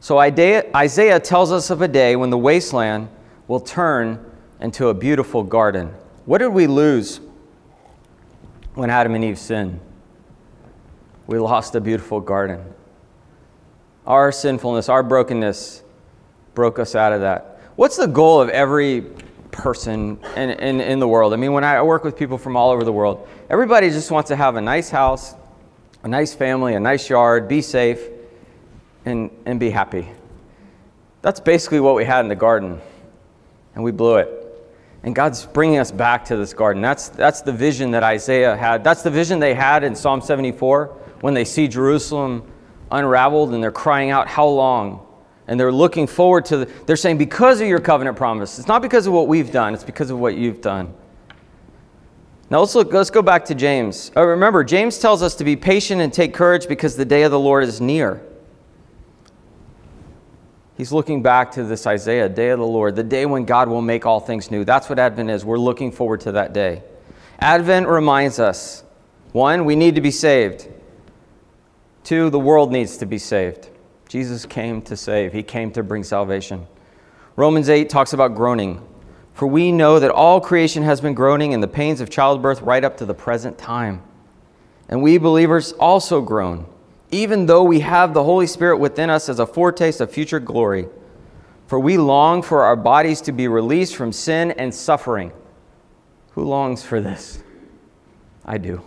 [0.00, 3.08] So Isaiah tells us of a day when the wasteland
[3.48, 4.24] will turn
[4.60, 5.92] into a beautiful garden.
[6.28, 7.20] What did we lose
[8.74, 9.80] when Adam and Eve sinned?
[11.26, 12.62] We lost a beautiful garden.
[14.06, 15.82] Our sinfulness, our brokenness
[16.54, 17.62] broke us out of that.
[17.76, 19.06] What's the goal of every
[19.52, 21.32] person in, in, in the world?
[21.32, 24.28] I mean, when I work with people from all over the world, everybody just wants
[24.28, 25.34] to have a nice house,
[26.02, 28.06] a nice family, a nice yard, be safe,
[29.06, 30.06] and, and be happy.
[31.22, 32.82] That's basically what we had in the garden,
[33.74, 34.37] and we blew it.
[35.02, 36.82] And God's bringing us back to this garden.
[36.82, 38.82] That's, that's the vision that Isaiah had.
[38.82, 40.86] That's the vision they had in Psalm 74
[41.20, 42.50] when they see Jerusalem
[42.90, 45.06] unraveled and they're crying out, How long?
[45.46, 48.58] And they're looking forward to, the, they're saying, Because of your covenant promise.
[48.58, 50.92] It's not because of what we've done, it's because of what you've done.
[52.50, 54.10] Now let's look, let's go back to James.
[54.16, 57.30] Oh, remember, James tells us to be patient and take courage because the day of
[57.30, 58.22] the Lord is near.
[60.78, 63.82] He's looking back to this Isaiah, day of the Lord, the day when God will
[63.82, 64.64] make all things new.
[64.64, 65.44] That's what Advent is.
[65.44, 66.84] We're looking forward to that day.
[67.40, 68.84] Advent reminds us
[69.32, 70.68] one, we need to be saved.
[72.04, 73.70] Two, the world needs to be saved.
[74.08, 76.64] Jesus came to save, He came to bring salvation.
[77.34, 78.86] Romans 8 talks about groaning.
[79.34, 82.84] For we know that all creation has been groaning in the pains of childbirth right
[82.84, 84.00] up to the present time.
[84.88, 86.66] And we believers also groan
[87.10, 90.88] even though we have the Holy Spirit within us as a foretaste of future glory.
[91.66, 95.32] For we long for our bodies to be released from sin and suffering.
[96.32, 97.42] Who longs for this?
[98.44, 98.82] I do.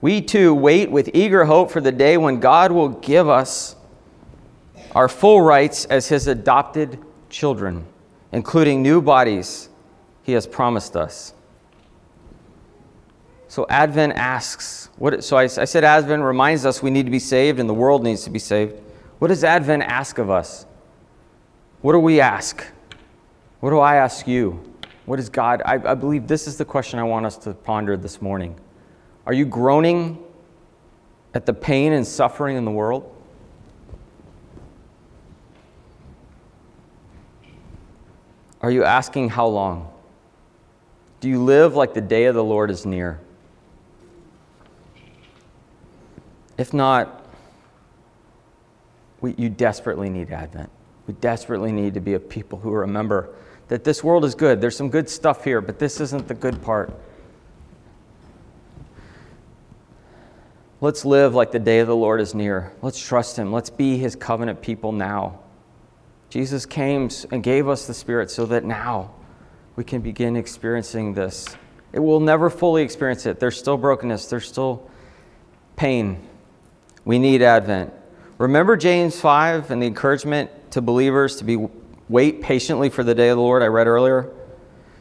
[0.00, 3.76] We too wait with eager hope for the day when God will give us
[4.94, 7.84] our full rights as His adopted children,
[8.32, 9.68] including new bodies
[10.22, 11.34] He has promised us.
[13.50, 17.18] So Advent asks, what, so I, I, said Advent reminds us we need to be
[17.18, 18.80] saved and the world needs to be saved.
[19.18, 20.66] What does Advent ask of us?
[21.80, 22.64] What do we ask?
[23.58, 24.62] What do I ask you?
[25.04, 25.62] What is God?
[25.64, 28.54] I, I believe this is the question I want us to ponder this morning.
[29.26, 30.22] Are you groaning
[31.34, 33.12] at the pain and suffering in the world?
[38.62, 39.92] Are you asking how long?
[41.18, 43.18] Do you live like the day of the Lord is near?
[46.60, 47.24] If not,
[49.22, 50.68] we, you desperately need Advent.
[51.06, 53.34] We desperately need to be a people who remember
[53.68, 54.60] that this world is good.
[54.60, 56.92] There's some good stuff here, but this isn't the good part.
[60.82, 62.74] Let's live like the day of the Lord is near.
[62.82, 63.54] Let's trust Him.
[63.54, 65.40] Let's be His covenant people now.
[66.28, 69.14] Jesus came and gave us the Spirit so that now
[69.76, 71.56] we can begin experiencing this.
[71.94, 73.40] It will never fully experience it.
[73.40, 74.90] There's still brokenness, there's still
[75.76, 76.26] pain,
[77.10, 77.92] we need Advent.
[78.38, 81.66] Remember James 5 and the encouragement to believers to be
[82.08, 84.30] wait patiently for the day of the Lord I read earlier?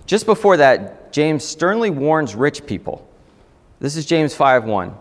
[0.07, 3.07] Just before that, James sternly warns rich people.
[3.79, 4.97] This is James 5 1.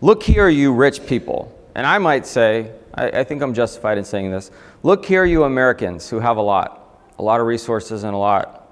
[0.00, 1.54] Look here, you rich people.
[1.74, 4.50] And I might say, I, I think I'm justified in saying this.
[4.82, 8.66] Look here, you Americans who have a lot, a lot of resources and a lot.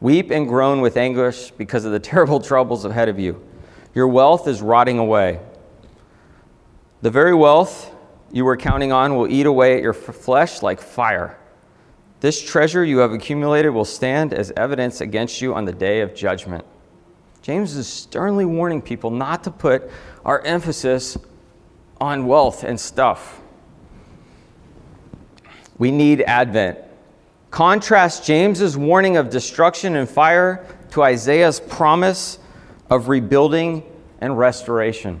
[0.00, 3.40] Weep and groan with anguish because of the terrible troubles ahead of you.
[3.94, 5.38] Your wealth is rotting away.
[7.04, 7.94] The very wealth
[8.32, 11.38] you were counting on will eat away at your flesh like fire.
[12.20, 16.14] This treasure you have accumulated will stand as evidence against you on the day of
[16.14, 16.64] judgment.
[17.42, 19.90] James is sternly warning people not to put
[20.24, 21.18] our emphasis
[22.00, 23.38] on wealth and stuff.
[25.76, 26.78] We need Advent.
[27.50, 32.38] Contrast James's warning of destruction and fire to Isaiah's promise
[32.88, 33.82] of rebuilding
[34.22, 35.20] and restoration.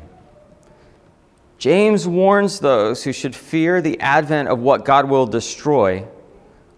[1.64, 6.06] James warns those who should fear the advent of what God will destroy.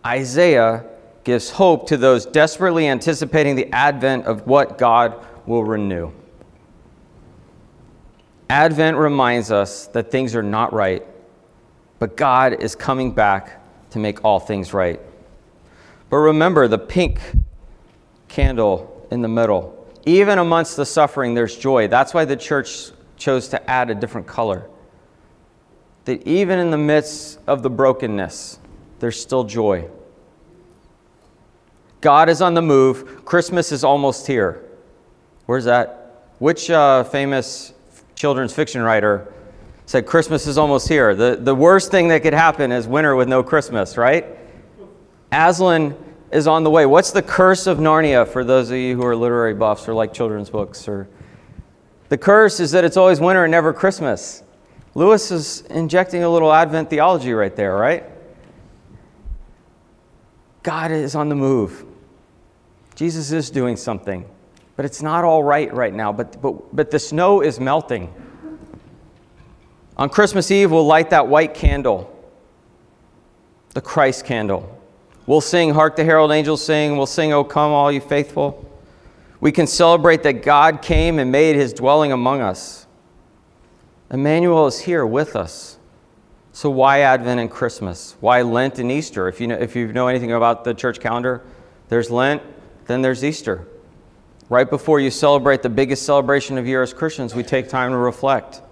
[0.06, 0.84] Isaiah
[1.24, 6.12] gives hope to those desperately anticipating the advent of what God will renew.
[8.48, 11.04] Advent reminds us that things are not right,
[11.98, 13.60] but God is coming back
[13.90, 15.00] to make all things right.
[16.10, 17.18] But remember the pink
[18.28, 19.84] candle in the middle.
[20.04, 21.88] Even amongst the suffering, there's joy.
[21.88, 24.70] That's why the church chose to add a different color.
[26.06, 28.58] That even in the midst of the brokenness,
[28.98, 29.88] there's still joy.
[32.00, 33.24] God is on the move.
[33.24, 34.64] Christmas is almost here.
[35.46, 36.32] Where's that?
[36.38, 37.72] Which uh, famous
[38.14, 39.32] children's fiction writer
[39.86, 41.14] said Christmas is almost here?
[41.14, 44.26] The, the worst thing that could happen is winter with no Christmas, right?
[45.32, 45.96] Aslan
[46.30, 46.86] is on the way.
[46.86, 50.12] What's the curse of Narnia for those of you who are literary buffs or like
[50.12, 50.86] children's books?
[50.86, 51.08] Or
[52.08, 54.42] the curse is that it's always winter and never Christmas.
[54.96, 58.02] Lewis is injecting a little Advent theology right there, right?
[60.62, 61.84] God is on the move.
[62.94, 64.24] Jesus is doing something,
[64.74, 66.14] but it's not all right right now.
[66.14, 68.10] But, but, but the snow is melting.
[69.98, 72.10] On Christmas Eve, we'll light that white candle,
[73.74, 74.80] the Christ candle.
[75.26, 76.96] We'll sing, Hark the Herald Angels Sing.
[76.96, 78.64] We'll sing, O come, all you faithful.
[79.40, 82.85] We can celebrate that God came and made his dwelling among us.
[84.10, 85.78] Emmanuel is here with us.
[86.52, 88.16] So, why Advent and Christmas?
[88.20, 89.28] Why Lent and Easter?
[89.28, 91.42] If you know, if you know anything about the church calendar,
[91.88, 92.42] there's Lent,
[92.86, 93.66] then there's Easter.
[94.48, 97.96] Right before you celebrate the biggest celebration of year as Christians, we take time to
[97.96, 98.62] reflect.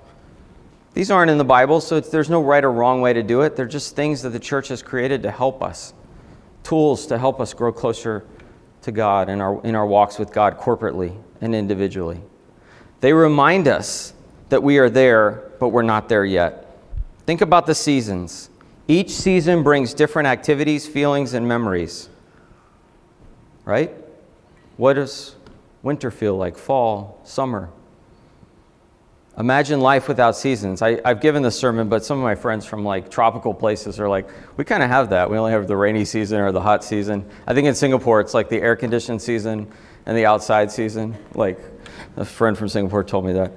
[0.95, 3.57] These aren't in the Bible, so there's no right or wrong way to do it.
[3.57, 5.93] They're just things that the church has created to help us
[6.65, 8.25] tools to help us grow closer
[8.83, 12.21] to God in our, in our walks with God corporately and individually.
[13.01, 14.14] They remind us
[14.55, 16.79] that we are there, but we're not there yet.
[17.27, 18.51] Think about the seasons.
[18.87, 22.09] Each season brings different activities, feelings, and memories.
[23.65, 23.93] Right?
[24.77, 25.35] What does
[25.83, 26.57] winter feel like?
[26.57, 27.69] Fall, summer?
[29.37, 30.83] Imagine life without seasons.
[30.83, 34.09] I, have given this sermon, but some of my friends from like tropical places are
[34.09, 35.29] like, we kind of have that.
[35.29, 37.29] We only have the rainy season or the hot season.
[37.49, 39.67] I think in Singapore, it's like the air conditioned season
[40.07, 41.17] and the outside season.
[41.35, 41.59] Like
[42.17, 43.51] a friend from Singapore told me that.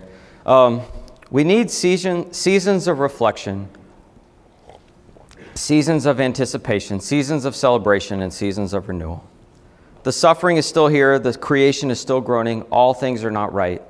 [0.47, 0.81] Um,
[1.29, 3.67] we need season, seasons of reflection,
[5.55, 9.27] seasons of anticipation, seasons of celebration, and seasons of renewal.
[10.03, 13.81] The suffering is still here, the creation is still groaning, all things are not right.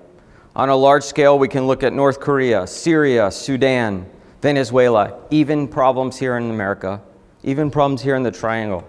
[0.55, 4.09] On a large scale, we can look at North Korea, Syria, Sudan,
[4.41, 6.99] Venezuela, even problems here in America,
[7.43, 8.83] even problems here in the Triangle.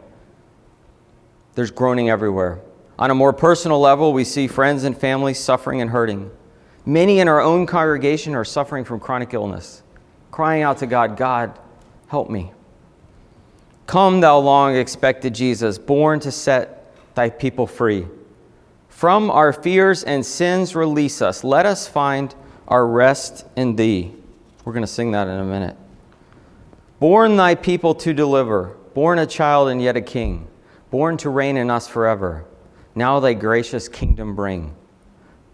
[1.54, 2.60] There's groaning everywhere.
[2.98, 6.30] On a more personal level, we see friends and families suffering and hurting.
[6.86, 9.82] Many in our own congregation are suffering from chronic illness,
[10.30, 11.58] crying out to God, God,
[12.08, 12.52] help me.
[13.86, 18.06] Come, thou long expected Jesus, born to set thy people free.
[18.88, 21.44] From our fears and sins, release us.
[21.44, 22.34] Let us find
[22.66, 24.14] our rest in thee.
[24.64, 25.76] We're going to sing that in a minute.
[27.00, 30.48] Born thy people to deliver, born a child and yet a king,
[30.90, 32.44] born to reign in us forever.
[32.94, 34.74] Now thy gracious kingdom bring.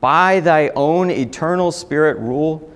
[0.05, 2.71] By thy own eternal spirit rule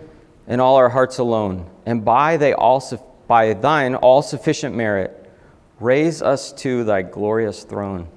[0.47, 2.83] in all our hearts alone, and by, thy all,
[3.27, 5.31] by thine all sufficient merit,
[5.79, 8.09] raise us to thy glorious throne.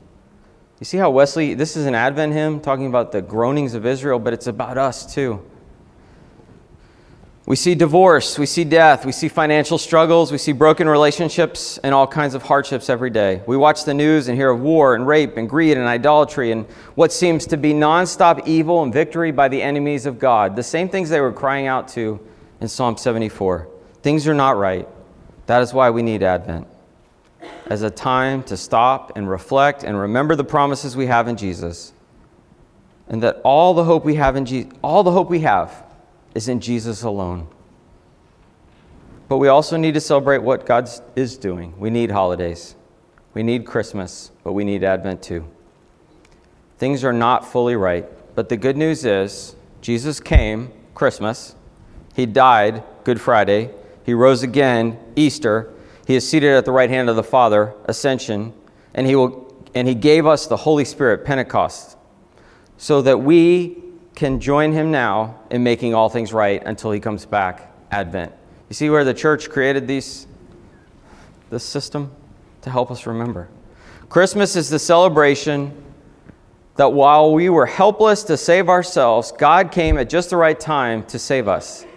[0.79, 4.17] You see how Wesley, this is an Advent hymn talking about the groanings of Israel,
[4.17, 5.45] but it's about us too.
[7.51, 11.93] We see divorce, we see death, we see financial struggles, we see broken relationships and
[11.93, 13.43] all kinds of hardships every day.
[13.45, 16.65] We watch the news and hear of war and rape and greed and idolatry and
[16.95, 20.55] what seems to be nonstop evil and victory by the enemies of God.
[20.55, 22.25] The same things they were crying out to
[22.61, 23.67] in Psalm 74.
[24.01, 24.87] Things are not right.
[25.47, 26.69] That is why we need Advent
[27.65, 31.91] as a time to stop and reflect and remember the promises we have in Jesus.
[33.09, 35.90] And that all the hope we have in Je- all the hope we have
[36.33, 37.47] is in Jesus alone.
[39.27, 41.73] But we also need to celebrate what God is doing.
[41.79, 42.75] We need holidays.
[43.33, 45.45] We need Christmas, but we need Advent too.
[46.77, 48.05] Things are not fully right,
[48.35, 51.55] but the good news is Jesus came Christmas.
[52.15, 53.69] He died Good Friday.
[54.05, 55.73] He rose again Easter
[56.11, 58.53] he is seated at the right hand of the Father, ascension,
[58.93, 61.95] and he, will, and he gave us the Holy Spirit, Pentecost,
[62.77, 63.77] so that we
[64.21, 68.31] can join him now in making all things right until he comes back, Advent.
[68.69, 70.27] You see where the church created these,
[71.49, 72.11] this system?
[72.61, 73.49] To help us remember.
[74.09, 75.73] Christmas is the celebration
[76.75, 81.03] that while we were helpless to save ourselves, God came at just the right time
[81.05, 81.87] to save us.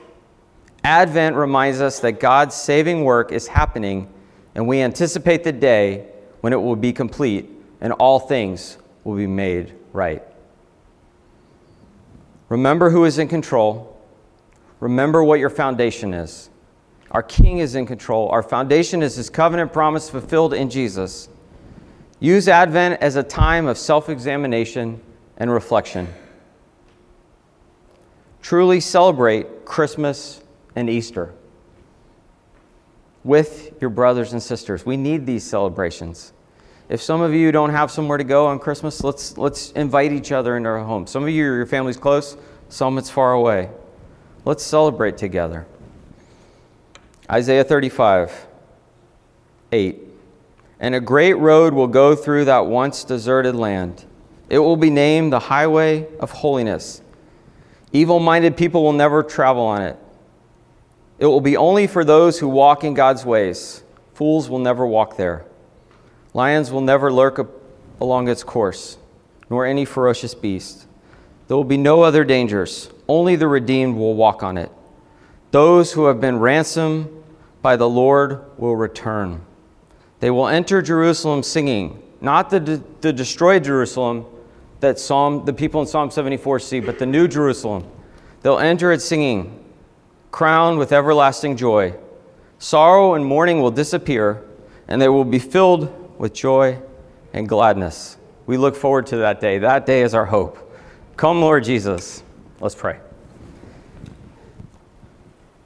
[0.82, 4.10] Advent reminds us that God's saving work is happening,
[4.54, 6.06] and we anticipate the day
[6.40, 7.50] when it will be complete
[7.82, 10.22] and all things will be made right.
[12.54, 14.00] Remember who is in control.
[14.78, 16.50] Remember what your foundation is.
[17.10, 18.28] Our King is in control.
[18.28, 21.28] Our foundation is His covenant promise fulfilled in Jesus.
[22.20, 25.00] Use Advent as a time of self examination
[25.36, 26.06] and reflection.
[28.40, 30.40] Truly celebrate Christmas
[30.76, 31.34] and Easter
[33.24, 34.86] with your brothers and sisters.
[34.86, 36.32] We need these celebrations.
[36.88, 40.32] If some of you don't have somewhere to go on Christmas, let's, let's invite each
[40.32, 41.06] other into our home.
[41.06, 42.36] Some of you, your family's close,
[42.68, 43.70] some it's far away.
[44.44, 45.66] Let's celebrate together.
[47.30, 48.46] Isaiah 35,
[49.72, 49.98] 8.
[50.78, 54.04] And a great road will go through that once deserted land.
[54.50, 57.00] It will be named the highway of holiness.
[57.92, 59.96] Evil minded people will never travel on it.
[61.18, 63.82] It will be only for those who walk in God's ways.
[64.12, 65.46] Fools will never walk there.
[66.34, 67.48] Lions will never lurk
[68.00, 68.98] along its course,
[69.48, 70.86] nor any ferocious beast.
[71.46, 72.90] There will be no other dangers.
[73.08, 74.70] Only the redeemed will walk on it.
[75.52, 77.08] Those who have been ransomed
[77.62, 79.42] by the Lord will return.
[80.18, 84.26] They will enter Jerusalem singing, not the, the destroyed Jerusalem
[84.80, 87.86] that Psalm, the people in Psalm 74 see, but the new Jerusalem.
[88.42, 89.64] They'll enter it singing,
[90.30, 91.94] crowned with everlasting joy.
[92.58, 94.42] Sorrow and mourning will disappear,
[94.88, 96.80] and they will be filled with joy
[97.32, 98.16] and gladness.
[98.46, 99.58] We look forward to that day.
[99.58, 100.58] That day is our hope.
[101.16, 102.22] Come, Lord Jesus.
[102.60, 102.98] Let's pray.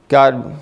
[0.07, 0.55] God,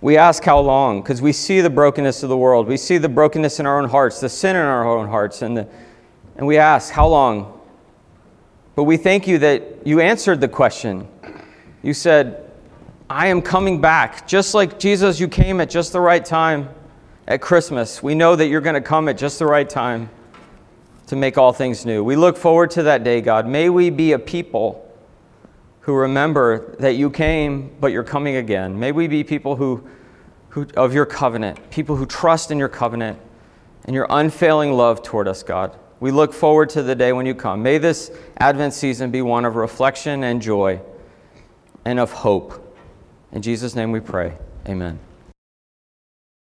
[0.00, 2.66] we ask how long, because we see the brokenness of the world.
[2.66, 5.56] We see the brokenness in our own hearts, the sin in our own hearts, and,
[5.56, 5.68] the,
[6.36, 7.60] and we ask, how long?
[8.76, 11.06] But we thank you that you answered the question.
[11.82, 12.50] You said,
[13.08, 14.26] I am coming back.
[14.26, 16.68] Just like Jesus, you came at just the right time
[17.26, 18.02] at Christmas.
[18.02, 20.10] We know that you're going to come at just the right time
[21.06, 22.02] to make all things new.
[22.02, 23.46] We look forward to that day, God.
[23.46, 24.80] May we be a people
[25.80, 28.78] who remember that you came, but you're coming again.
[28.78, 29.86] May we be people who,
[30.48, 33.18] who of your covenant, people who trust in your covenant
[33.84, 35.78] and your unfailing love toward us, God.
[36.00, 37.62] We look forward to the day when you come.
[37.62, 40.80] May this Advent season be one of reflection and joy
[41.84, 42.76] and of hope.
[43.32, 44.36] In Jesus' name we pray.
[44.66, 44.98] Amen.